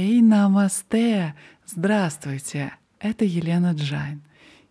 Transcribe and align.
Эй, 0.00 0.22
намасте! 0.22 1.34
Здравствуйте! 1.66 2.72
Это 3.00 3.24
Елена 3.24 3.72
Джайн. 3.72 4.22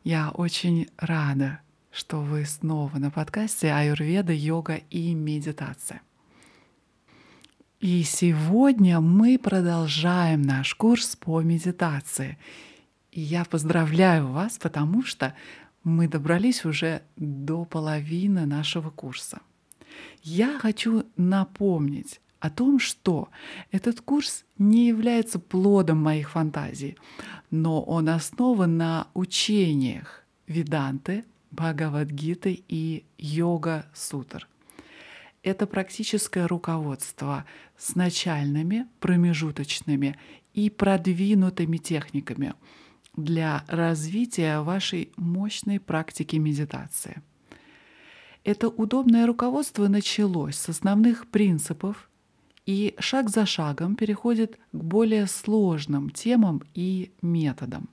Я 0.06 0.30
очень 0.30 0.88
рада, 0.96 1.60
что 1.92 2.22
вы 2.22 2.46
снова 2.46 2.98
на 2.98 3.12
подкасте 3.12 3.74
Аюрведа, 3.74 4.32
йога 4.32 4.76
и 4.90 5.14
медитация. 5.14 6.02
И 7.82 8.04
сегодня 8.04 9.02
мы 9.02 9.38
продолжаем 9.38 10.44
наш 10.44 10.74
курс 10.76 11.18
по 11.18 11.42
медитации. 11.42 12.38
И 13.12 13.20
я 13.20 13.44
поздравляю 13.44 14.28
вас, 14.28 14.58
потому 14.58 15.04
что 15.04 15.36
мы 15.84 16.08
добрались 16.08 16.64
уже 16.64 17.02
до 17.18 17.66
половины 17.66 18.46
нашего 18.46 18.92
курса. 18.92 19.42
Я 20.24 20.58
хочу 20.58 21.04
напомнить 21.18 22.22
о 22.40 22.50
том, 22.50 22.80
что 22.80 23.30
этот 23.72 24.02
курс 24.02 24.46
не 24.58 24.88
является 24.88 25.40
плодом 25.40 26.00
моих 26.00 26.32
фантазий, 26.32 26.98
но 27.52 27.82
он 27.82 28.10
основан 28.10 28.78
на 28.78 29.08
учениях 29.14 30.24
Веданты, 30.48 31.26
Бхагавадгиты 31.52 32.64
и 32.68 33.06
Йога-сутр. 33.18 34.48
Это 35.44 35.66
практическое 35.66 36.48
руководство 36.48 37.46
с 37.78 37.96
начальными, 37.96 38.88
промежуточными 39.00 40.18
и 40.54 40.70
продвинутыми 40.70 41.78
техниками 41.78 42.54
для 43.16 43.64
развития 43.68 44.60
вашей 44.62 45.12
мощной 45.16 45.80
практики 45.80 46.36
медитации. 46.36 47.22
Это 48.44 48.70
удобное 48.70 49.28
руководство 49.28 49.88
началось 49.88 50.56
с 50.56 50.70
основных 50.70 51.28
принципов 51.28 52.10
и 52.68 52.96
шаг 53.00 53.30
за 53.30 53.46
шагом 53.46 53.96
переходит 53.96 54.60
к 54.74 54.84
более 54.84 55.26
сложным 55.26 56.10
темам 56.10 56.62
и 56.76 57.12
методам. 57.22 57.90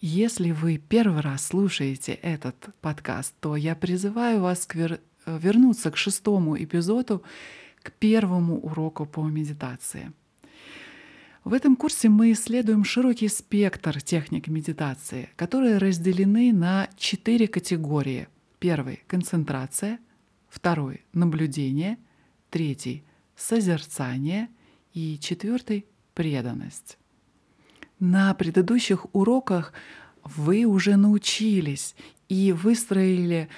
Если 0.00 0.50
вы 0.50 0.78
первый 0.78 1.20
раз 1.20 1.46
слушаете 1.46 2.12
этот 2.12 2.56
подкаст, 2.80 3.34
то 3.40 3.56
я 3.56 3.76
призываю 3.76 4.40
вас 4.40 4.66
к 4.66 4.74
вер... 4.74 5.00
вернуться 5.26 5.90
к 5.92 5.96
шестому 5.96 6.60
эпизоду, 6.62 7.22
к 7.82 7.92
первому 7.92 8.58
уроку 8.58 9.06
по 9.06 9.24
медитации. 9.28 10.12
В 11.44 11.52
этом 11.52 11.76
курсе 11.76 12.08
мы 12.08 12.32
исследуем 12.32 12.84
широкий 12.84 13.28
спектр 13.28 14.02
техник 14.02 14.48
медитации, 14.48 15.30
которые 15.36 15.78
разделены 15.78 16.52
на 16.52 16.88
четыре 16.96 17.46
категории. 17.46 18.26
Первый— 18.58 19.04
концентрация, 19.06 20.00
второй— 20.48 21.04
наблюдение, 21.12 21.96
третий 22.50 23.04
созерцание 23.38 24.48
и 24.92 25.18
четвертый— 25.18 25.86
преданность. 26.14 26.98
На 28.00 28.34
предыдущих 28.34 29.06
уроках 29.14 29.72
вы 30.24 30.64
уже 30.64 30.96
научились 30.96 31.94
и 32.28 32.52
выстроили 32.52 33.48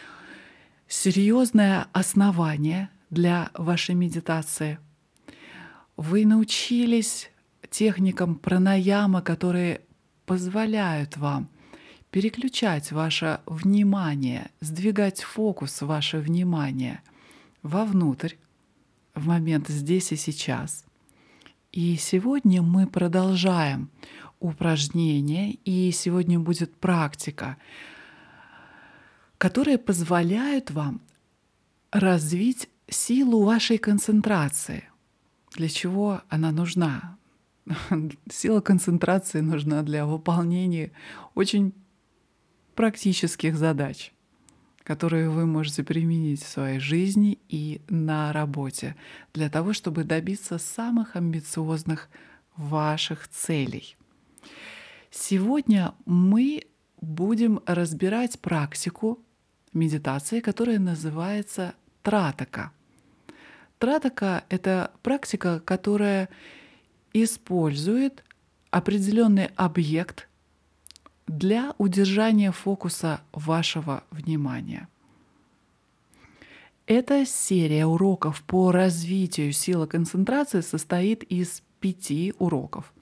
серьезное 0.87 1.87
основание 1.93 2.91
для 3.09 3.51
вашей 3.55 3.95
медитации. 3.95 4.79
Вы 5.97 6.27
научились 6.27 7.31
техникам 7.71 8.35
пранаяма, 8.35 9.23
которые 9.23 9.81
позволяют 10.27 11.17
вам 11.17 11.49
переключать 12.11 12.93
ваше 12.93 13.41
внимание, 13.47 14.51
сдвигать 14.61 15.23
фокус 15.23 15.81
ваше 15.81 16.19
внимание 16.19 17.01
вовнутрь 17.63 18.35
в 19.15 19.27
момент 19.27 19.69
здесь 19.69 20.13
и 20.13 20.17
сейчас. 20.17 20.85
И 21.73 21.97
сегодня 21.97 22.63
мы 22.63 22.87
продолжаем 22.87 23.91
упражнение, 24.41 25.53
и 25.65 25.91
сегодня 25.93 26.39
будет 26.41 26.75
практика, 26.77 27.57
которая 29.39 29.79
позволяет 29.79 30.71
вам 30.71 31.01
развить 31.93 32.69
силу 32.89 33.45
вашей 33.45 33.79
концентрации. 33.79 34.85
Для 35.53 35.69
чего 35.69 36.23
она 36.29 36.51
нужна? 36.51 37.19
Сила 38.31 38.61
концентрации 38.61 39.41
нужна 39.41 39.83
для 39.83 40.07
выполнения 40.07 40.93
очень 41.35 41.73
практических 42.75 43.57
задач 43.57 44.13
которые 44.83 45.29
вы 45.29 45.47
можете 45.47 45.85
применить 45.85 46.43
в 46.43 46.49
своей 46.49 46.79
жизни 46.79 47.39
и 47.49 47.81
на 47.89 48.33
работе 48.33 48.97
для 49.35 49.51
того, 49.51 49.73
чтобы 49.73 50.05
добиться 50.05 50.59
самых 50.59 51.17
амбициозных 51.17 52.09
ваших 52.57 53.29
целей. 53.29 53.97
Сегодня 55.11 55.95
мы 56.07 56.65
будем 57.01 57.61
разбирать 57.67 58.41
практику 58.41 59.21
медитации, 59.73 60.41
которая 60.41 60.79
называется 60.79 61.75
тратака. 62.03 62.73
Тратака— 63.79 64.45
это 64.49 64.93
практика, 65.03 65.61
которая 65.61 66.29
использует 67.13 68.25
определенный 68.71 69.51
объект 69.57 70.29
для 71.31 71.77
удержания 71.79 72.51
фокуса 72.51 73.21
вашего 73.33 74.03
внимания. 74.11 74.89
Эта 76.87 77.25
серия 77.25 77.87
уроков 77.87 78.43
по 78.43 78.73
развитию 78.73 79.53
силы 79.53 79.87
концентрации 79.87 80.61
состоит 80.61 81.23
из 81.23 81.63
пяти 81.79 82.35
уроков. 82.41 82.93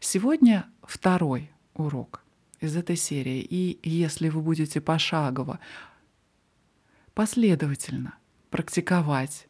Сегодня 0.00 0.66
второй 0.82 1.50
урок 1.72 2.22
из 2.60 2.76
этой 2.76 2.96
серии. 2.96 3.40
И 3.40 3.78
если 3.88 4.28
вы 4.28 4.42
будете 4.42 4.82
пошагово, 4.82 5.58
последовательно 7.14 8.16
практиковать 8.50 9.48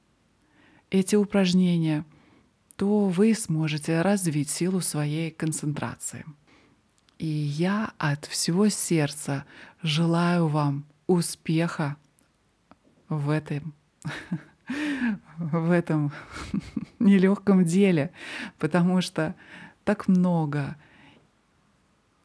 эти 0.90 1.16
упражнения, 1.16 2.04
то 2.76 3.08
вы 3.08 3.34
сможете 3.34 4.00
развить 4.00 4.48
силу 4.48 4.80
своей 4.80 5.32
концентрации. 5.32 6.24
И 7.22 7.28
я 7.28 7.92
от 7.98 8.24
всего 8.24 8.68
сердца 8.68 9.44
желаю 9.80 10.48
вам 10.48 10.84
успеха 11.06 11.96
в 13.08 13.30
этом, 13.30 13.74
в 15.38 15.70
этом 15.70 16.10
нелегком 16.98 17.64
деле, 17.64 18.10
потому 18.58 19.00
что 19.02 19.36
так 19.84 20.08
много, 20.08 20.74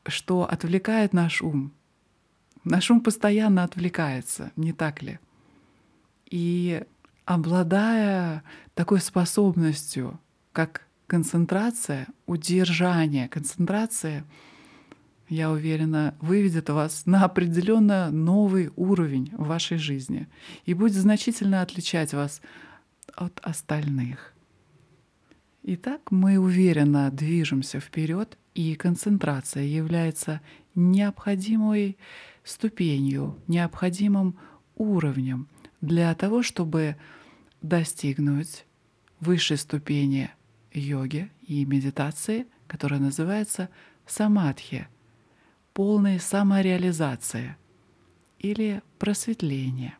что 0.07 0.49
отвлекает 0.49 1.13
наш 1.13 1.43
ум. 1.43 1.71
Наш 2.63 2.89
ум 2.89 3.01
постоянно 3.01 3.65
отвлекается, 3.65 4.51
не 4.55 4.73
так 4.73 5.03
ли? 5.03 5.19
И 6.25 6.83
обладая 7.25 8.43
такой 8.73 9.01
способностью, 9.01 10.19
как 10.53 10.87
концентрация, 11.05 12.07
удержание, 12.25 13.29
концентрация— 13.29 14.25
я 15.29 15.51
уверена, 15.51 16.15
выведет 16.21 16.69
вас 16.69 17.05
на 17.05 17.25
определенно 17.25 18.09
новый 18.11 18.71
уровень 18.75 19.31
в 19.35 19.47
вашей 19.47 19.77
жизни 19.77 20.27
и 20.65 20.73
будет 20.73 20.93
значительно 20.93 21.61
отличать 21.61 22.13
вас 22.13 22.41
от 23.13 23.39
остальных. 23.41 24.33
Итак, 25.63 26.11
мы 26.11 26.37
уверенно 26.37 27.11
движемся 27.11 27.79
вперед, 27.79 28.37
и 28.53 28.75
концентрация 28.75 29.63
является 29.63 30.41
необходимой 30.75 31.97
ступенью, 32.43 33.37
необходимым 33.47 34.37
уровнем 34.75 35.47
для 35.81 36.15
того, 36.15 36.41
чтобы 36.41 36.95
достигнуть 37.61 38.65
высшей 39.19 39.57
ступени 39.57 40.31
йоги 40.71 41.29
и 41.45 41.65
медитации, 41.65 42.47
которая 42.67 42.99
называется 42.99 43.69
самадхи— 44.05 44.87
полной 45.77 46.19
самореализации 46.19 47.55
или 48.39 48.81
просветления. 48.97 49.95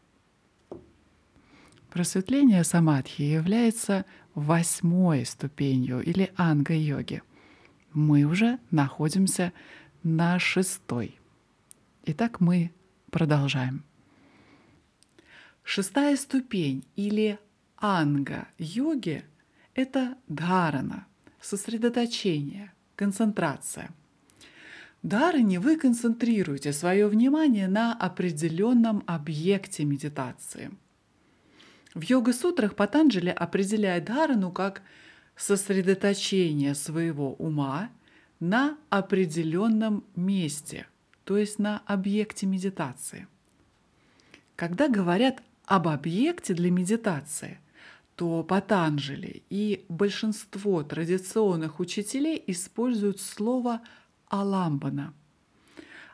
Просветление 1.92 2.64
самадхи 2.64 3.22
является 3.22 4.04
восьмой 4.34 5.24
ступенью 5.24 6.02
или 6.02 6.34
анга-йоги. 6.36 7.22
Мы 7.94 8.24
уже 8.24 8.58
находимся 8.72 9.54
на 10.02 10.40
шестой. 10.40 11.20
Итак, 12.06 12.40
мы 12.40 12.72
продолжаем. 13.12 13.84
Шестая 15.62 16.18
ступень 16.18 16.88
или 16.96 17.38
анга-йоги— 17.78 19.26
это 19.76 20.18
дхарана, 20.28 21.06
сосредоточение, 21.40 22.74
концентрация— 22.96 23.92
Дарыни 25.04 25.58
вы 25.58 25.78
концентрируете 25.78 26.74
свое 26.74 27.08
внимание 27.08 27.68
на 27.68 27.94
определенном 27.94 29.04
объекте 29.06 29.86
медитации. 29.86 30.72
В 31.94 32.02
йога-сутрах 32.02 32.76
Патанджали 32.76 33.30
определяет 33.30 34.06
Дарану 34.06 34.52
как 34.52 34.82
сосредоточение 35.36 36.76
своего 36.76 37.34
ума 37.36 37.90
на 38.40 38.78
определенном 38.90 40.04
месте, 40.16 40.88
то 41.24 41.38
есть 41.38 41.60
на 41.60 41.82
объекте 41.86 42.46
медитации. 42.46 43.28
Когда 44.56 44.90
говорят 44.90 45.42
об 45.66 45.88
объекте 45.88 46.54
для 46.54 46.72
медитации, 46.72 47.60
то 48.16 48.44
Патанджали 48.44 49.44
и 49.50 49.86
большинство 49.90 50.82
традиционных 50.82 51.80
учителей 51.80 52.44
используют 52.48 53.22
слово 53.22 53.82
«аламбана». 54.28 55.14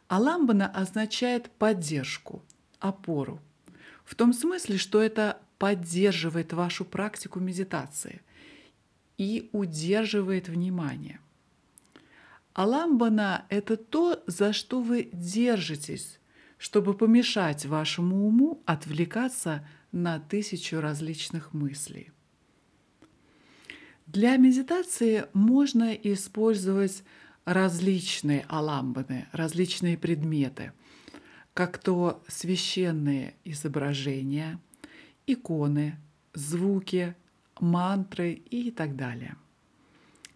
Аламбана 0.07 0.67
означает 0.67 1.49
поддержку, 1.51 2.43
опору. 2.79 3.39
В 4.05 4.15
том 4.15 4.33
смысле, 4.33 4.77
что 4.77 5.01
это 5.01 5.41
поддерживает 5.57 6.53
вашу 6.53 6.85
практику 6.85 7.39
медитации 7.39 8.21
и 9.17 9.49
удерживает 9.53 10.49
внимание. 10.49 11.19
Аламбана– 12.53 13.45
это 13.49 13.77
то, 13.77 14.23
за 14.27 14.53
что 14.53 14.81
вы 14.81 15.09
держитесь, 15.11 16.19
чтобы 16.57 16.93
помешать 16.93 17.65
вашему 17.65 18.27
уму 18.27 18.61
отвлекаться 18.65 19.67
на 19.91 20.19
тысячу 20.19 20.79
различных 20.79 21.53
мыслей. 21.53 22.11
Для 24.05 24.37
медитации 24.37 25.25
можно 25.33 25.93
использовать 25.93 27.03
различные 27.45 28.45
аламбаны, 28.47 29.27
различные 29.31 29.97
предметы, 29.97 30.71
как 31.53 31.77
то 31.77 32.23
священные 32.27 33.35
изображения– 33.43 34.59
иконы, 35.27 35.97
звуки, 36.33 37.15
мантры 37.59 38.33
и 38.33 38.71
так 38.71 38.95
далее. 38.95 39.35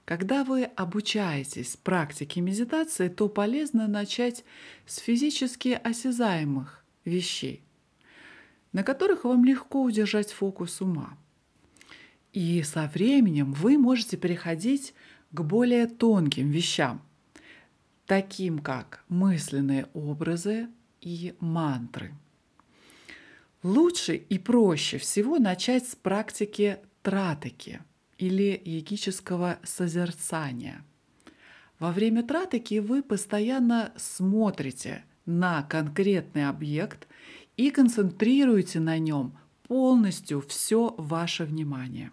Когда 0.05 0.45
вы 0.45 0.63
обучаетесь 0.63 1.75
практике 1.75 2.39
медитации, 2.39 3.09
то 3.09 3.27
полезно 3.27 3.87
начать 3.87 4.45
с 4.85 4.99
физически 4.99 5.79
осязаемых 5.83 6.85
вещей, 7.03 7.61
на 8.71 8.83
которых 8.83 9.25
вам 9.25 9.43
легко 9.43 9.83
удержать 9.83 10.31
фокус 10.31 10.79
ума. 10.79 11.17
И 12.31 12.61
со 12.63 12.89
временем 12.93 13.51
вы 13.51 13.77
можете 13.77 14.15
переходить 14.15 14.93
к 15.31 15.41
более 15.41 15.87
тонким 15.87 16.49
вещам, 16.49 17.01
таким 18.05 18.59
как 18.59 19.03
мысленные 19.09 19.87
образы 19.93 20.67
и 21.01 21.35
мантры– 21.39 22.13
Лучше 23.63 24.15
и 24.15 24.37
проще 24.37 24.97
всего 24.97 25.39
начать 25.39 25.87
с 25.87 25.95
практики 25.95 26.77
тратыки 27.01 27.81
или 28.17 28.61
йогического 28.63 29.59
созерцания. 29.63 30.85
Во 31.79 31.91
время 31.91 32.23
тратыки 32.23 32.79
вы 32.79 33.01
постоянно 33.01 33.91
смотрите 33.97 35.03
на 35.25 35.63
конкретный 35.63 36.47
объект 36.47 37.07
и 37.55 37.71
концентрируете 37.71 38.79
на 38.79 38.99
нем 38.99 39.37
полностью 39.67 40.41
все 40.41 40.93
ваше 40.97 41.43
внимание. 41.43 42.11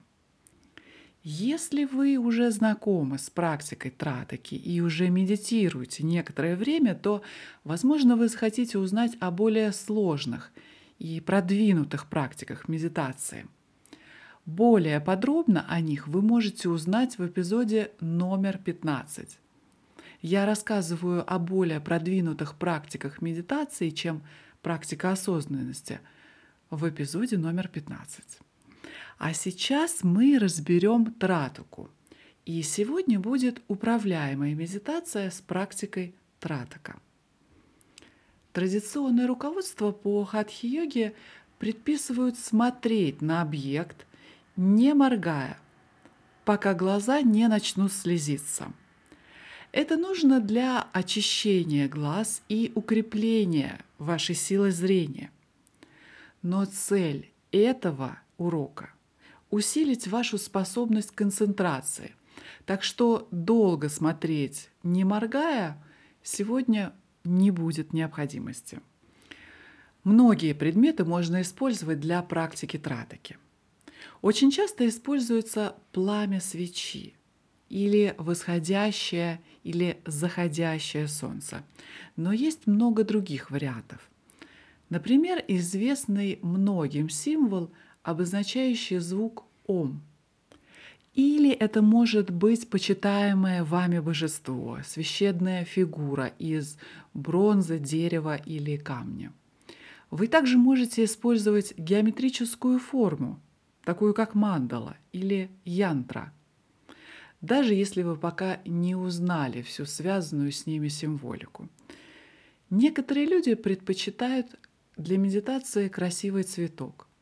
Если 1.24 1.84
вы 1.84 2.16
уже 2.18 2.50
знакомы 2.52 3.18
с 3.18 3.30
практикой 3.30 3.90
тратыки 3.90 4.54
и 4.54 4.80
уже 4.80 5.08
медитируете 5.10 6.04
некоторое 6.04 6.54
время, 6.54 6.94
то, 6.94 7.22
возможно, 7.64 8.14
вы 8.14 8.28
захотите 8.28 8.78
узнать 8.78 9.16
о 9.18 9.32
более 9.32 9.72
сложных– 9.72 10.52
и 10.98 11.20
продвинутых 11.20 12.06
практиках 12.06 12.68
медитации. 12.68 13.46
Более 14.46 15.00
подробно 15.00 15.64
о 15.68 15.80
них 15.80 16.06
вы 16.06 16.22
можете 16.22 16.68
узнать 16.68 17.18
в 17.18 17.26
эпизоде 17.26 17.92
номер 18.00 18.58
15. 18.58 19.38
Я 20.20 20.46
рассказываю 20.46 21.30
о 21.30 21.38
более 21.38 21.80
продвинутых 21.80 22.54
практиках 22.56 23.22
медитации, 23.22 23.90
чем 23.90 24.22
практика 24.62 25.12
осознанности, 25.12 26.00
в 26.70 26.88
эпизоде 26.88 27.38
номер 27.38 27.68
15. 27.68 28.38
А 29.18 29.32
сейчас 29.32 30.02
мы 30.02 30.38
разберем 30.38 31.12
тратуку. 31.12 31.90
И 32.44 32.60
сегодня 32.62 33.18
будет 33.18 33.62
управляемая 33.68 34.54
медитация 34.54 35.30
с 35.30 35.40
практикой 35.40 36.14
тратака. 36.40 36.98
Традиционное 38.52 39.26
руководство 39.26 39.92
по 39.92 40.24
хатхи-йоге 40.24 41.14
предписывают 41.58 42.38
смотреть 42.38 43.22
на 43.22 43.40
объект, 43.40 44.06
не 44.56 44.92
моргая, 44.94 45.58
пока 46.44 46.74
глаза 46.74 47.22
не 47.22 47.48
начнут 47.48 47.92
слезиться. 47.92 48.72
Это 49.72 49.96
нужно 49.96 50.40
для 50.40 50.86
очищения 50.92 51.88
глаз 51.88 52.42
и 52.48 52.70
укрепления 52.74 53.80
вашей 53.98 54.34
силы 54.34 54.70
зрения. 54.70 55.30
Но 56.42 56.64
цель 56.66 57.32
этого 57.50 58.18
урока– 58.36 58.92
усилить 59.54 60.08
вашу 60.08 60.36
способность 60.36 61.12
концентрации. 61.12 62.16
Так 62.66 62.82
что 62.82 63.28
долго 63.30 63.88
смотреть, 63.88 64.68
не 64.82 65.04
моргая, 65.04 65.80
сегодня 66.24 66.92
не 67.22 67.52
будет 67.52 67.92
необходимости. 67.92 68.80
Многие 70.02 70.54
предметы 70.54 71.04
можно 71.04 71.40
использовать 71.40 72.00
для 72.00 72.20
практики 72.22 72.78
тратаки. 72.78 73.38
Очень 74.22 74.50
часто 74.50 74.88
используется 74.88 75.76
пламя 75.92 76.40
свечи 76.40 77.14
или 77.68 78.14
восходящее 78.18 79.40
или 79.62 80.02
заходящее 80.04 81.06
солнце. 81.06 81.62
Но 82.16 82.32
есть 82.32 82.66
много 82.66 83.04
других 83.04 83.52
вариантов. 83.52 84.10
Например, 84.90 85.42
известный 85.46 86.40
многим 86.42 87.08
символ, 87.08 87.70
обозначающий 88.04 88.98
звук 88.98 89.44
«ом», 89.66 90.02
или 91.14 91.50
это 91.50 91.80
может 91.80 92.30
быть 92.30 92.68
почитаемое 92.68 93.62
вами 93.62 94.00
божество, 94.00 94.80
священная 94.84 95.64
фигура 95.64 96.26
из 96.40 96.76
бронзы, 97.14 97.78
дерева 97.78 98.34
или 98.34 98.76
камня. 98.76 99.32
Вы 100.10 100.26
также 100.26 100.58
можете 100.58 101.04
использовать 101.04 101.78
геометрическую 101.78 102.80
форму, 102.80 103.40
такую 103.84 104.12
как 104.12 104.34
мандала 104.34 104.96
или 105.12 105.50
янтра, 105.64 106.32
даже 107.40 107.74
если 107.74 108.02
вы 108.02 108.16
пока 108.16 108.58
не 108.64 108.96
узнали 108.96 109.62
всю 109.62 109.84
связанную 109.86 110.50
с 110.50 110.66
ними 110.66 110.88
символику. 110.88 111.68
Некоторые 112.70 113.26
люди 113.26 113.54
предпочитают 113.54 114.48
для 114.96 115.16
медитации 115.16 115.88
красивый 115.88 116.42
цветок– 116.42 117.06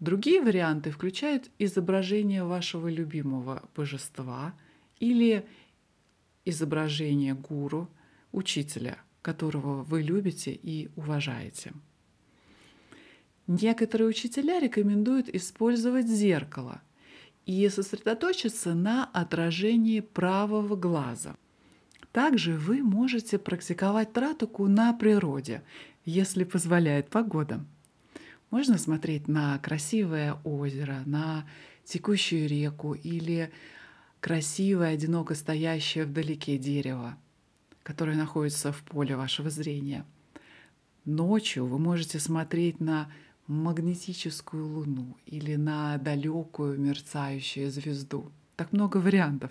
Другие 0.00 0.40
варианты 0.40 0.90
включают 0.90 1.50
изображение 1.58 2.44
вашего 2.44 2.88
любимого 2.88 3.68
божества 3.74 4.54
или 5.00 5.44
изображение 6.44 7.34
гуру, 7.34 7.88
учителя, 8.30 8.98
которого 9.22 9.82
вы 9.82 10.02
любите 10.02 10.52
и 10.52 10.88
уважаете. 10.94 11.72
Некоторые 13.48 14.08
учителя 14.08 14.60
рекомендуют 14.60 15.28
использовать 15.28 16.06
зеркало 16.06 16.80
и 17.44 17.68
сосредоточиться 17.68 18.74
на 18.74 19.04
отражении 19.06 20.00
правого 20.00 20.76
глаза. 20.76 21.34
Также 22.12 22.52
вы 22.52 22.82
можете 22.82 23.38
практиковать 23.38 24.12
тратуку 24.12 24.68
на 24.68 24.92
природе, 24.92 25.62
если 26.04 26.44
позволяет 26.44 27.10
погода. 27.10 27.64
Можно 28.50 28.78
смотреть 28.78 29.28
на 29.28 29.58
красивое 29.58 30.34
озеро, 30.44 31.02
на 31.04 31.46
текущую 31.84 32.48
реку 32.48 32.94
или 32.94 33.50
красивое, 34.20 34.94
одиноко 34.94 35.34
стоящее 35.34 36.04
вдалеке 36.06 36.56
дерево, 36.56 37.18
которое 37.82 38.16
находится 38.16 38.72
в 38.72 38.82
поле 38.84 39.16
вашего 39.16 39.50
зрения. 39.50 40.04
Ночью 41.04 41.66
вы 41.66 41.78
можете 41.78 42.18
смотреть 42.18 42.80
на 42.80 43.10
магнетическую 43.46 44.66
луну 44.66 45.16
или 45.26 45.56
на 45.56 45.96
далекую 45.98 46.78
мерцающую 46.78 47.70
звезду. 47.70 48.30
Так 48.56 48.72
много 48.72 48.98
вариантов. 48.98 49.50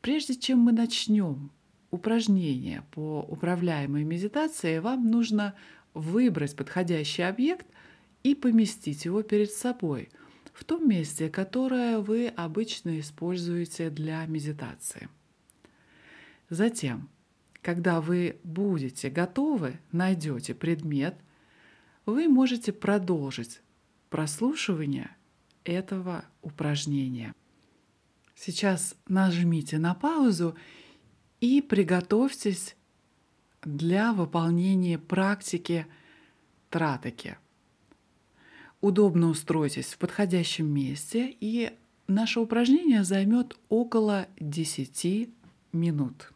Прежде 0.00 0.34
чем 0.34 0.60
мы 0.60 0.72
начнем 0.72 1.50
упражнение 1.90 2.84
по 2.92 3.20
управляемой 3.20 4.04
медитации, 4.04 4.78
вам 4.78 5.10
нужно 5.10 5.54
выбрать 5.98 6.56
подходящий 6.56 7.22
объект 7.22 7.66
и 8.22 8.34
поместить 8.34 9.04
его 9.04 9.22
перед 9.22 9.50
собой 9.50 10.10
в 10.52 10.64
том 10.64 10.88
месте, 10.88 11.28
которое 11.28 11.98
вы 11.98 12.28
обычно 12.28 12.98
используете 12.98 13.90
для 13.90 14.24
медитации. 14.26 15.08
Затем, 16.50 17.08
когда 17.62 18.00
вы 18.00 18.40
будете 18.42 19.10
готовы, 19.10 19.78
найдете 19.92 20.54
предмет, 20.54 21.14
вы 22.06 22.28
можете 22.28 22.72
продолжить 22.72 23.60
прослушивание 24.08 25.14
этого 25.64 26.24
упражнения. 26.42 27.34
Сейчас 28.34 28.94
нажмите 29.06 29.78
на 29.78 29.94
паузу 29.94 30.56
и 31.40 31.60
приготовьтесь 31.60 32.76
для 33.62 34.12
выполнения 34.12 34.98
практики 34.98 35.86
тратаки. 36.70 37.36
Удобно 38.80 39.28
устройтесь 39.28 39.94
в 39.94 39.98
подходящем 39.98 40.66
месте, 40.66 41.36
и 41.40 41.76
наше 42.06 42.40
упражнение 42.40 43.02
займет 43.02 43.58
около 43.68 44.28
10 44.38 45.30
минут. 45.72 46.32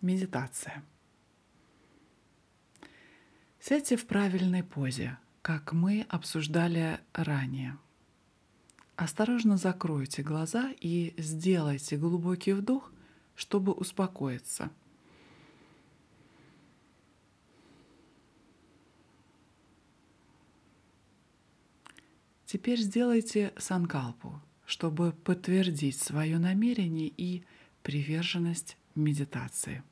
Медитация. 0.00 0.84
Сядьте 3.58 3.96
в 3.96 4.06
правильной 4.06 4.62
позе, 4.62 5.18
как 5.42 5.72
мы 5.72 6.06
обсуждали 6.08 7.00
ранее. 7.12 7.76
Осторожно 8.96 9.56
закройте 9.56 10.22
глаза 10.22 10.72
и 10.80 11.14
сделайте 11.18 11.96
глубокий 11.96 12.52
вдох, 12.52 12.92
чтобы 13.36 13.72
успокоиться. 13.72 14.70
Теперь 22.44 22.80
сделайте 22.80 23.52
санкалпу, 23.58 24.40
чтобы 24.64 25.12
подтвердить 25.12 26.00
свое 26.00 26.38
намерение 26.38 27.12
и 27.14 27.44
приверженность 27.82 28.76
медитации. 28.94 29.84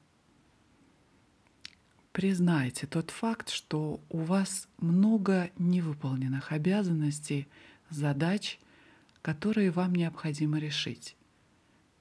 Признайте 2.16 2.86
тот 2.86 3.10
факт, 3.10 3.50
что 3.50 4.00
у 4.08 4.20
вас 4.20 4.68
много 4.78 5.50
невыполненных 5.58 6.50
обязанностей, 6.50 7.46
задач, 7.90 8.58
которые 9.20 9.70
вам 9.70 9.94
необходимо 9.94 10.58
решить. 10.58 11.14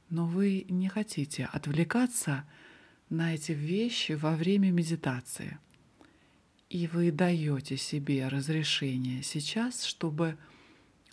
Но 0.10 0.26
вы 0.26 0.66
не 0.70 0.88
хотите 0.88 1.50
отвлекаться 1.52 2.46
на 3.10 3.36
эти 3.36 3.52
вещи 3.52 4.14
во 4.14 4.38
время 4.38 4.72
медитации. 4.72 5.60
И 6.70 6.88
вы 6.88 7.12
даете 7.12 7.76
себе 7.76 8.30
разрешение 8.30 9.22
сейчас, 9.22 9.84
чтобы 9.84 10.38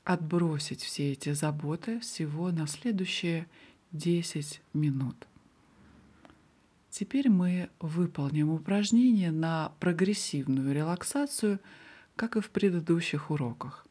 отбросить 0.05 0.81
все 0.81 1.11
эти 1.11 1.33
заботы 1.33 1.99
всего 1.99 2.53
на 2.53 2.69
следующие 2.69 3.49
10 3.91 4.63
минут. 4.75 5.27
Теперь 6.93 7.31
мы 7.31 7.71
выполним 7.81 8.51
упражнение 8.51 9.31
на 9.31 9.73
прогрессивную 9.81 10.75
релаксацию, 10.75 11.59
как 12.17 12.37
и 12.37 12.41
в 12.41 12.51
предыдущих 12.51 13.31
уроках. 13.31 13.87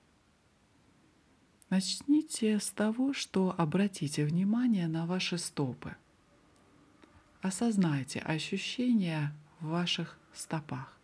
Начните 1.72 2.60
с 2.60 2.70
того, 2.70 3.14
что 3.14 3.56
обратите 3.58 4.24
внимание 4.24 4.88
на 4.88 5.08
ваши 5.08 5.40
стопы. 5.40 5.96
Осознайте 7.42 8.20
ощущения 8.20 9.34
в 9.62 9.70
ваших 9.70 10.20
стопах. 10.32 10.96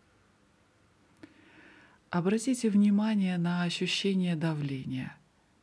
Обратите 2.10 2.70
внимание 2.70 3.38
на 3.38 3.64
ощущение 3.64 4.36
давления, 4.36 5.16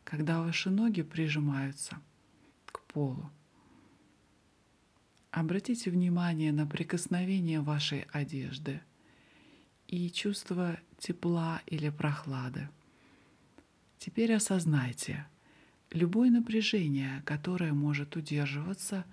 когда 0.04 0.42
ваши 0.42 0.70
ноги 0.70 1.02
прижимаются 1.02 1.98
к 2.66 2.82
полу. 2.82 3.30
Обратите 5.36 5.92
внимание 5.92 6.54
на 6.54 6.66
прикосновение 6.66 7.60
вашей 7.60 8.04
одежды 8.14 8.80
и 9.86 10.10
чувство 10.10 10.80
тепла 10.98 11.62
или 11.66 11.90
прохлады. 11.90 12.70
Теперь 13.98 14.34
осознайте 14.34 15.28
любое 15.92 16.30
напряжение, 16.32 17.22
которое 17.26 17.74
может 17.74 18.16
удерживаться 18.16 19.04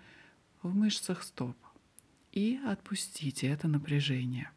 в 0.63 0.73
мышцах 0.73 1.25
стоп, 1.25 1.57
и 2.31 2.61
отпустите 2.65 3.49
это 3.49 3.67
напряжение. 3.67 4.49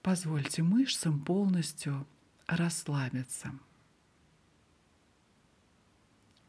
Позвольте 0.00 0.62
мышцам 0.62 1.24
полностью 1.24 2.06
расслабиться. 2.46 3.52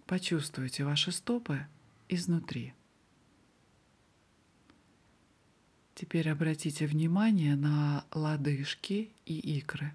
Почувствуйте 0.06 0.86
ваши 0.86 1.12
стопы 1.12 1.66
изнутри. 2.10 2.74
Теперь 5.96 6.30
обратите 6.30 6.86
внимание 6.86 7.56
на 7.56 8.06
лодыжки 8.14 9.10
и 9.26 9.58
икры. 9.58 9.94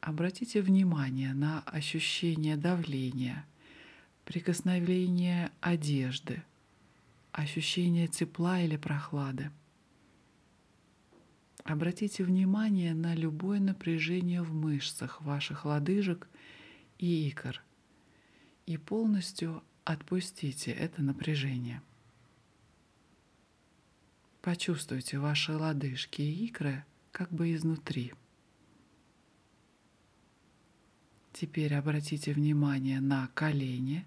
Обратите 0.00 0.62
внимание 0.62 1.34
на 1.34 1.60
ощущение 1.60 2.56
давления, 2.56 3.44
прикосновение 4.24 5.52
одежды, 5.60 6.42
ощущение 7.32 8.08
тепла 8.08 8.60
или 8.60 8.78
прохлады. 8.78 9.50
Обратите 11.64 12.24
внимание 12.24 12.94
на 12.94 13.14
любое 13.14 13.60
напряжение 13.60 14.40
в 14.40 14.54
мышцах 14.54 15.20
ваших 15.20 15.66
лодыжек 15.66 16.28
и 16.98 17.28
икр 17.28 17.62
и 18.64 18.78
полностью 18.78 19.62
Отпустите 19.84 20.72
это 20.72 21.02
напряжение. 21.02 21.82
Почувствуйте 24.42 25.18
ваши 25.18 25.56
лодыжки 25.56 26.22
и 26.22 26.46
икры 26.46 26.84
как 27.12 27.30
бы 27.30 27.54
изнутри. 27.54 28.14
Теперь 31.32 31.74
обратите 31.74 32.32
внимание 32.32 33.00
на 33.00 33.28
колени 33.34 34.06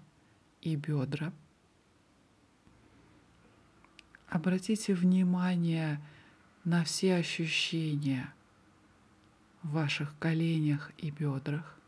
и 0.60 0.76
бедра. 0.76 1.32
Обратите 4.28 4.94
внимание 4.94 6.00
на 6.64 6.84
все 6.84 7.16
ощущения 7.16 8.32
в 9.62 9.72
ваших 9.72 10.18
коленях 10.18 10.92
и 10.98 11.10
бедрах. 11.10 11.78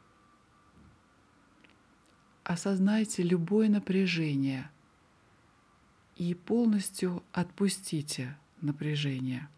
Осознайте 2.47 3.25
любое 3.25 3.69
напряжение 3.69 4.71
и 6.15 6.33
полностью 6.33 7.25
отпустите 7.33 8.39
напряжение. 8.61 9.49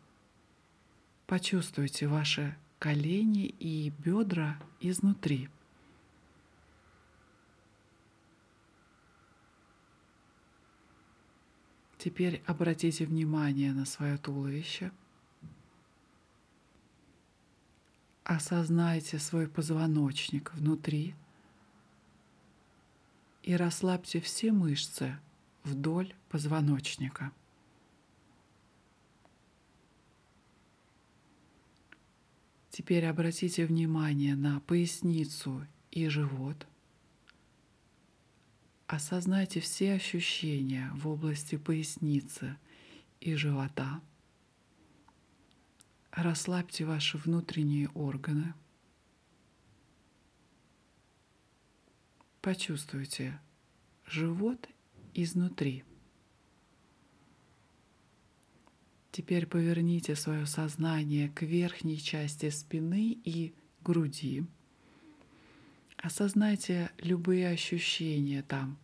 Почувствуйте 1.27 2.09
ваши 2.09 2.57
колени 2.79 3.45
и 3.45 3.91
бедра 3.91 4.59
изнутри. 4.81 5.51
Теперь 11.99 12.43
обратите 12.47 13.05
внимание 13.05 13.75
на 13.75 13.85
свое 13.85 14.17
туловище. 14.17 14.93
Осознайте 18.25 19.19
свой 19.19 19.47
позвоночник 19.47 20.55
внутри– 20.55 21.15
и 23.43 23.55
расслабьте 23.57 24.21
все 24.21 24.53
мышцы 24.53 25.19
вдоль 25.65 26.15
позвоночника. 26.29 27.33
Теперь 32.71 33.07
обратите 33.07 33.67
внимание 33.67 34.37
на 34.37 34.61
поясницу 34.61 35.67
и 35.91 36.09
живот. 36.09 36.67
Осознайте 38.87 39.61
все 39.61 39.95
ощущения 39.95 40.91
в 40.95 41.09
области 41.09 41.57
поясницы 41.57 42.57
и 43.21 43.35
живота. 43.35 44.01
Расслабьте 46.13 46.85
ваши 46.85 47.19
внутренние 47.19 47.89
органы– 47.91 48.55
Почувствуйте 52.41 53.41
живот 54.07 54.69
изнутри. 55.13 55.85
Теперь 59.11 59.47
поверните 59.47 60.15
свое 60.15 60.47
сознание 60.47 61.29
к 61.31 61.43
верхней 61.43 61.99
части 61.99 62.51
спины 62.51 63.19
и 63.25 63.53
груди. 63.83 64.45
Осознайте 65.97 66.93
любые 66.99 67.49
ощущения 67.49 68.43
там 68.43 68.79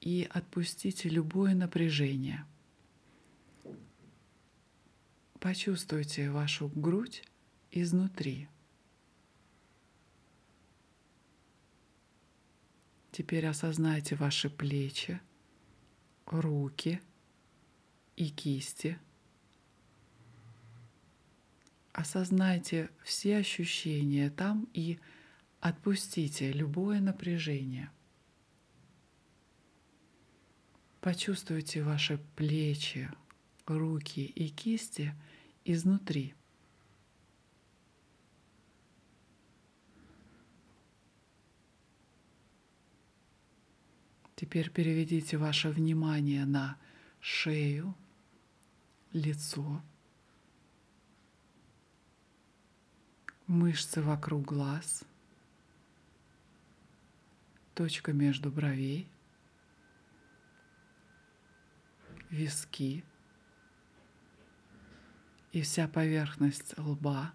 и 0.00 0.28
отпустите 0.28 1.08
любое 1.08 1.54
напряжение. 1.54 2.44
Почувствуйте 5.38 6.30
вашу 6.30 6.68
грудь 6.74 7.22
изнутри. 7.70 8.48
Теперь 13.12 13.46
осознайте 13.46 14.14
ваши 14.14 14.48
плечи, 14.48 15.20
руки 16.26 17.00
и 18.16 18.28
кисти. 18.28 18.98
Осознайте 21.92 22.90
все 23.02 23.38
ощущения 23.38 24.30
там 24.30 24.68
и 24.72 24.98
отпустите 25.60 26.52
любое 26.52 27.00
напряжение. 27.00 27.90
Почувствуйте 31.00 31.82
ваши 31.82 32.18
плечи, 32.36 33.10
руки 33.66 34.24
и 34.24 34.48
кисти 34.50 35.14
изнутри. 35.64 36.34
Теперь 44.40 44.70
переведите 44.70 45.36
ваше 45.36 45.68
внимание 45.68 46.46
на 46.46 46.78
шею, 47.20 47.94
лицо, 49.12 49.82
мышцы 53.46 54.00
вокруг 54.00 54.46
глаз, 54.46 55.04
точка 57.74 58.14
между 58.14 58.50
бровей, 58.50 59.10
виски 62.30 63.04
и 65.52 65.60
вся 65.60 65.86
поверхность 65.86 66.78
лба. 66.78 67.34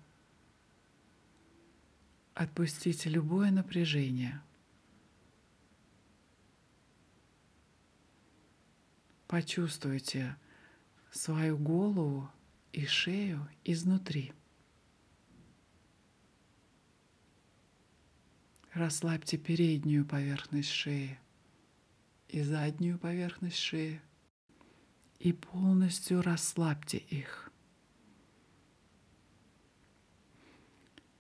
Отпустите 2.34 3.12
любое 3.12 3.52
напряжение– 3.52 4.42
Почувствуйте 9.28 10.38
свою 11.12 11.58
голову 11.58 12.30
и 12.74 12.86
шею 12.86 13.48
изнутри. 13.64 14.34
Расслабьте 18.74 19.38
переднюю 19.38 20.06
поверхность 20.06 20.70
шеи 20.70 21.18
и 22.28 22.42
заднюю 22.42 23.00
поверхность 23.00 23.58
шеи 23.58 24.02
и 25.20 25.32
полностью 25.32 26.22
расслабьте 26.22 26.98
их. 26.98 27.52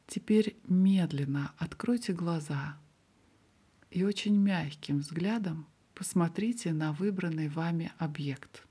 Теперь 0.07 0.57
медленно 0.67 1.53
откройте 1.57 2.13
глаза 2.13 2.77
и 3.89 4.03
очень 4.03 4.37
мягким 4.37 4.99
взглядом 4.99 5.67
посмотрите 5.95 6.73
на 6.73 6.91
выбранный 6.91 7.47
вами 7.47 7.91
объект. 7.97 8.67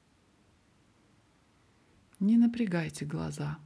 Не 2.20 2.36
напрягайте 2.36 3.06
глаза. 3.06 3.58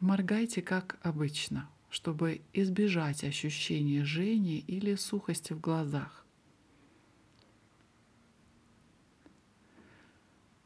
Моргайте 0.00 0.62
как 0.62 0.98
обычно, 1.02 1.70
чтобы 1.90 2.40
избежать 2.52 3.22
ощущения 3.22 4.04
жжения 4.04 4.58
или 4.58 4.94
сухости 4.96 5.52
в 5.52 5.60
глазах. 5.60 6.26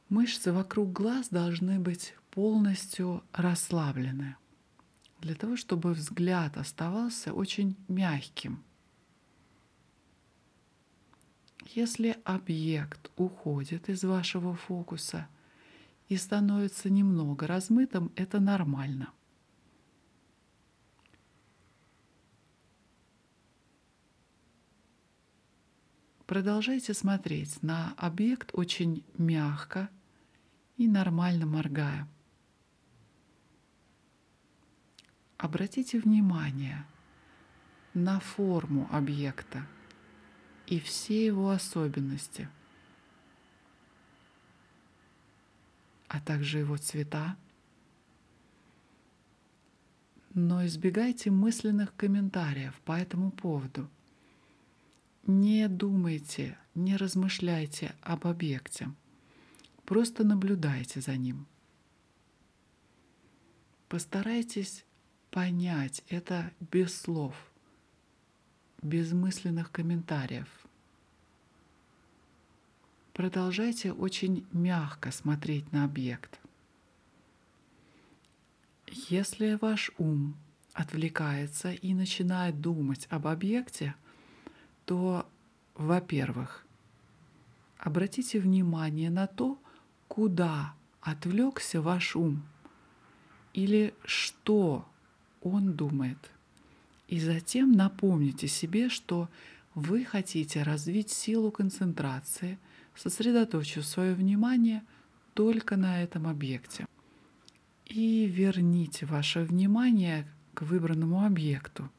Мышцы 0.08 0.52
вокруг 0.52 0.92
глаз 0.92 1.28
должны 1.28 1.80
быть 1.80 2.14
полностью 2.30 3.24
расслаблены, 3.32 4.36
для 5.20 5.34
того, 5.34 5.56
чтобы 5.56 5.92
взгляд 5.92 6.56
оставался 6.56 7.34
очень 7.34 7.76
мягким– 7.88 8.62
если 11.74 12.18
объект 12.24 13.10
уходит 13.16 13.88
из 13.88 14.04
вашего 14.04 14.54
фокуса 14.54 15.28
и 16.08 16.16
становится 16.16 16.90
немного 16.90 17.46
размытым, 17.46 18.12
это 18.14 18.40
нормально. 18.40 19.10
Продолжайте 26.26 26.92
смотреть 26.92 27.62
на 27.62 27.94
объект 27.96 28.50
очень 28.52 29.04
мягко 29.16 29.88
и 30.76 30.88
нормально 30.88 31.46
моргая. 31.46 32.08
Обратите 35.38 36.00
внимание 36.00 36.84
на 37.94 38.20
форму 38.20 38.88
объекта– 38.90 39.66
и 40.66 40.80
все 40.80 41.26
его 41.26 41.50
особенности, 41.50 42.48
а 46.08 46.20
также 46.20 46.58
его 46.58 46.76
цвета. 46.76 47.36
Но 50.34 50.66
избегайте 50.66 51.30
мысленных 51.30 51.94
комментариев 51.96 52.78
по 52.84 52.92
этому 52.92 53.30
поводу. 53.30 53.88
Не 55.26 55.68
думайте, 55.68 56.58
не 56.74 56.96
размышляйте 56.96 57.94
об 58.02 58.26
объекте. 58.26 58.92
Просто 59.84 60.24
наблюдайте 60.24 61.00
за 61.00 61.16
ним. 61.16 61.46
Постарайтесь 63.88 64.84
понять 65.30 66.02
это 66.08 66.52
без 66.60 67.00
слов– 67.00 67.34
без 68.86 69.12
мысленных 69.12 69.72
комментариев. 69.72 70.48
Продолжайте 73.12 73.92
очень 73.92 74.46
мягко 74.52 75.10
смотреть 75.10 75.72
на 75.72 75.84
объект. 75.84 76.38
Если 78.86 79.58
ваш 79.60 79.90
ум 79.98 80.36
отвлекается 80.72 81.72
и 81.72 81.94
начинает 81.94 82.60
думать 82.60 83.08
об 83.10 83.26
объекте, 83.26 83.94
то, 84.84 85.28
во-первых, 85.74 86.64
обратите 87.78 88.38
внимание 88.38 89.10
на 89.10 89.26
то, 89.26 89.58
куда 90.06 90.74
отвлекся 91.00 91.82
ваш 91.82 92.14
ум 92.14 92.42
или 93.52 93.94
что 94.04 94.86
он 95.40 95.72
думает– 95.72 96.30
и 97.08 97.20
затем 97.20 97.72
напомните 97.72 98.48
себе, 98.48 98.88
что 98.88 99.28
вы 99.74 100.04
хотите 100.04 100.62
развить 100.62 101.10
силу 101.10 101.50
концентрации, 101.50 102.58
сосредоточив 102.94 103.84
свое 103.84 104.14
внимание 104.14 104.82
только 105.34 105.76
на 105.76 106.02
этом 106.02 106.26
объекте. 106.26 106.86
И 107.84 108.26
верните 108.26 109.06
ваше 109.06 109.42
внимание 109.42 110.26
к 110.54 110.62
выбранному 110.62 111.24
объекту 111.24 111.90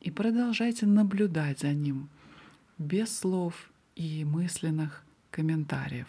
и 0.00 0.10
продолжайте 0.10 0.86
наблюдать 0.86 1.60
за 1.60 1.72
ним 1.72 2.08
без 2.78 3.18
слов 3.18 3.70
и 3.94 4.24
мысленных 4.24 5.04
комментариев. 5.30 6.08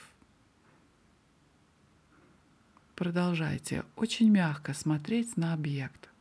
Продолжайте 2.95 3.83
очень 3.95 4.29
мягко 4.29 4.73
смотреть 4.73 5.35
на 5.35 5.53
объект. 5.53 6.12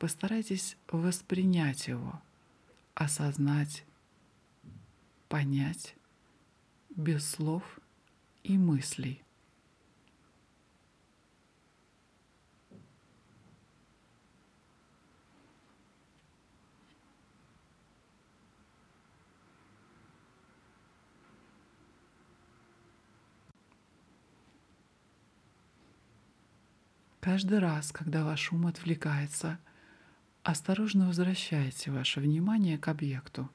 Постарайтесь 0.00 0.78
воспринять 0.88 1.86
его, 1.86 2.22
осознать, 2.94 3.84
понять 5.28 5.94
без 6.88 7.28
слов 7.28 7.62
и 8.42 8.56
мыслей. 8.56 9.22
Каждый 27.20 27.58
раз, 27.58 27.92
когда 27.92 28.24
ваш 28.24 28.50
ум 28.50 28.66
отвлекается– 28.66 29.58
осторожно 30.42 31.06
возвращайте 31.06 31.90
ваше 31.90 32.20
внимание 32.20 32.78
к 32.78 32.88
объекту. 32.88 33.48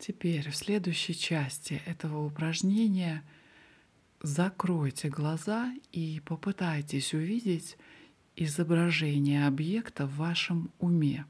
Теперь 0.00 0.50
в 0.50 0.56
следующей 0.56 1.14
части 1.14 1.82
этого 1.84 2.24
упражнения 2.24 3.22
закройте 4.22 5.10
глаза 5.10 5.74
и 5.92 6.22
попытайтесь 6.24 7.12
увидеть 7.12 7.76
изображение 8.34 9.46
объекта 9.46 10.06
в 10.06 10.16
вашем 10.16 10.70
уме. 10.78 11.26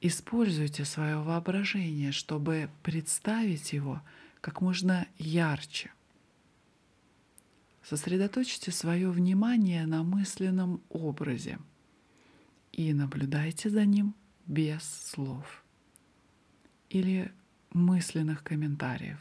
Используйте 0.00 0.84
свое 0.84 1.18
воображение, 1.18 2.10
чтобы 2.10 2.68
представить 2.82 3.72
его 3.72 4.02
как 4.40 4.60
можно 4.60 5.06
ярче. 5.18 5.92
Сосредоточьте 7.84 8.72
свое 8.72 9.08
внимание 9.08 9.86
на 9.86 10.02
мысленном 10.02 10.82
образе 10.88 11.60
и 12.72 12.92
наблюдайте 12.92 13.70
за 13.70 13.84
ним 13.84 14.16
без 14.46 14.82
слов 14.82 15.61
или 16.92 17.32
мысленных 17.70 18.42
комментариев. 18.42 19.18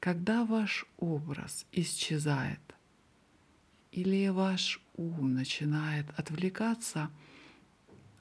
Когда 0.00 0.44
ваш 0.44 0.86
образ 0.96 1.66
исчезает 1.72 2.60
или 3.92 4.28
ваш 4.28 4.80
ум 4.96 5.34
начинает 5.34 6.06
отвлекаться– 6.18 7.10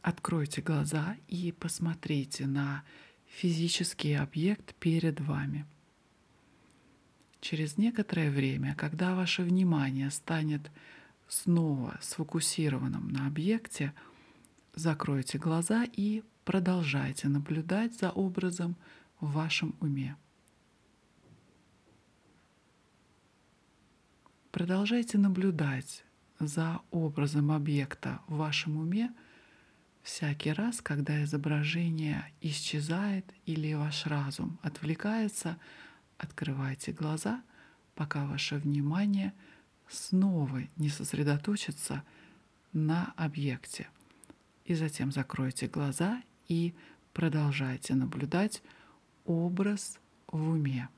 Откройте 0.07 0.61
глаза 0.61 1.17
и 1.27 1.51
посмотрите 1.51 2.45
на 2.45 2.85
физический 3.25 4.13
объект 4.13 4.73
перед 4.75 5.19
вами. 5.19 5.65
Через 7.41 7.77
некоторое 7.77 8.31
время, 8.31 8.73
когда 8.73 9.15
ваше 9.15 9.43
внимание 9.43 10.09
станет 10.09 10.71
снова 11.27 11.99
сфокусированным 12.01 13.09
на 13.09 13.27
объекте, 13.27 13.93
закройте 14.75 15.39
глаза 15.39 15.85
и 15.91 16.23
продолжайте 16.47 17.27
наблюдать 17.27 17.99
за 17.99 18.09
образом 18.09 18.77
в 19.19 19.33
вашем 19.33 19.75
уме. 19.81 20.15
Продолжайте 24.51 25.17
наблюдать 25.17 26.05
за 26.39 26.79
образом 26.89 27.51
объекта 27.51 28.21
в 28.27 28.37
вашем 28.37 28.77
уме– 28.77 29.13
Всякий 30.03 30.53
раз, 30.53 30.79
когда 30.79 31.21
изображение 31.25 32.31
исчезает 32.39 33.25
или 33.45 33.73
ваш 33.73 34.05
разум 34.05 34.57
отвлекается, 34.61 35.57
открывайте 36.17 36.93
глаза, 36.93 37.43
пока 37.93 38.25
ваше 38.25 38.55
внимание 38.55 39.33
снова 39.89 40.61
не 40.77 40.87
сосредоточится 40.87 42.03
на 42.71 43.13
объекте. 43.17 43.89
И 44.63 44.75
затем 44.75 45.11
закройте 45.11 45.67
глаза 45.67 46.21
и 46.47 46.73
продолжайте 47.13 47.95
наблюдать 47.95 48.61
образ 49.25 49.99
в 50.27 50.49
уме. 50.49 50.89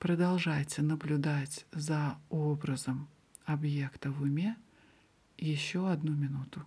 Продолжайте 0.00 0.80
наблюдать 0.80 1.66
за 1.72 2.18
образом 2.30 3.06
объекта 3.44 4.10
в 4.10 4.22
уме 4.22 4.56
еще 5.36 5.90
одну 5.90 6.14
минуту. 6.14 6.64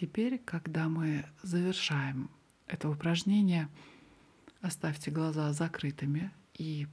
Теперь, 0.00 0.38
когда 0.38 0.88
мы 0.88 1.26
завершаем 1.42 2.30
это 2.66 2.88
упражнение, 2.88 3.68
оставьте 4.62 5.10
глаза 5.10 5.52
закрытыми 5.52 6.30
и 6.54 6.86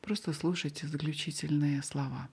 просто 0.00 0.32
слушайте 0.32 0.88
заключительные 0.88 1.80
слова. 1.80 2.28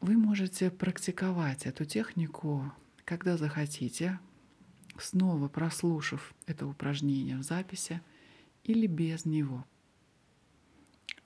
Вы 0.00 0.16
можете 0.16 0.68
практиковать 0.72 1.64
эту 1.66 1.84
технику, 1.84 2.72
когда 3.04 3.36
захотите, 3.36 4.18
снова 4.98 5.46
прослушав 5.46 6.34
это 6.46 6.66
упражнение 6.66 7.36
в 7.36 7.44
записи 7.44 8.00
или 8.64 8.88
без 8.88 9.24
него. 9.26 9.64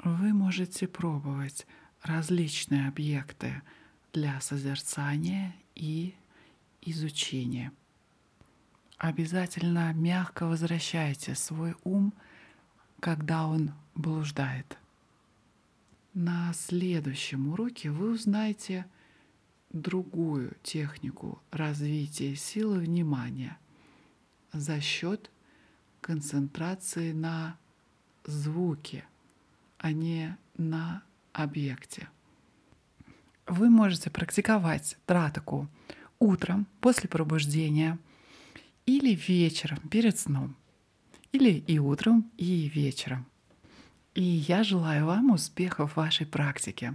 Вы 0.05 0.35
можете 0.35 0.87
пробовать 0.89 1.67
различные 2.03 2.89
объекты 2.89 3.63
для 4.13 4.39
созерцания 4.43 5.55
и 5.75 6.15
изучения. 6.81 7.73
Обязательно 8.99 9.93
мягко 9.93 10.47
возвращайте 10.47 11.35
свой 11.35 11.75
ум, 11.85 12.13
когда 13.01 13.47
он 13.47 13.73
блуждает. 13.95 14.79
На 16.15 16.53
следующем 16.53 17.49
уроке 17.53 17.91
вы 17.91 18.13
узнаете 18.13 18.87
другую 19.71 20.55
технику 20.63 21.43
развития 21.51 22.37
силы 22.37 22.79
внимания 22.79 23.59
за 24.53 24.81
счет 24.81 25.31
концентрации 26.01 27.13
на 27.13 27.57
звуке, 28.25 29.05
а 29.79 29.93
не 29.93 30.37
на 30.57 31.03
объекте. 31.33 32.09
Вы 33.47 33.71
можете 33.71 34.11
практиковать 34.11 34.97
тратаку 35.05 35.69
утром 36.19 36.67
после 36.81 37.09
пробуждения 37.09 37.99
или 38.87 39.15
вечером 39.15 39.79
перед 39.89 40.19
сном, 40.19 40.57
или 41.33 41.51
и 41.51 41.79
утром, 41.79 42.31
и 42.37 42.69
вечером. 42.69 43.27
И 44.15 44.23
я 44.23 44.63
желаю 44.63 45.07
вам 45.07 45.33
успехов 45.33 45.93
в 45.93 45.97
вашей 45.97 46.27
практике. 46.27 46.95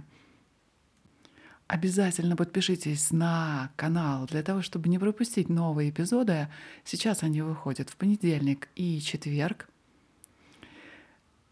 Обязательно 1.66 2.34
подпишитесь 2.34 3.10
на 3.10 3.70
канал 3.76 4.26
для 4.26 4.42
того, 4.42 4.62
чтобы 4.62 4.88
не 4.88 4.98
пропустить 4.98 5.50
новые 5.50 5.90
эпизоды. 5.90 6.48
Сейчас 6.84 7.22
они 7.22 7.42
выходят 7.42 7.90
в 7.90 7.96
понедельник 7.96 8.68
и 8.74 9.00
четверг. 9.00 9.68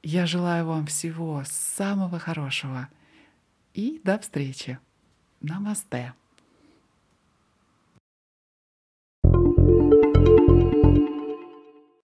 Я 0.02 0.24
желаю 0.24 0.64
вам 0.64 0.86
всего 0.86 1.42
самого 1.46 2.18
хорошего 2.18 2.88
и 3.74 4.00
до 4.04 4.18
встречи. 4.18 4.78
Намасте. 5.40 6.12